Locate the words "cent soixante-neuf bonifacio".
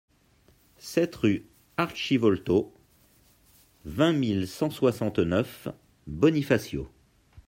4.47-6.89